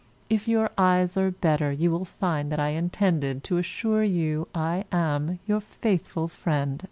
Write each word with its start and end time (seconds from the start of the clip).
If 0.31 0.47
your 0.47 0.71
eyes 0.79 1.15
are 1.15 1.29
better, 1.29 1.71
you 1.71 1.91
will 1.91 2.05
find 2.05 2.51
that 2.51 2.59
I 2.59 2.69
intended 2.69 3.43
to 3.43 3.57
assure 3.59 4.01
you 4.03 4.47
I 4.51 4.83
am 4.91 5.37
Yours. 5.45 5.69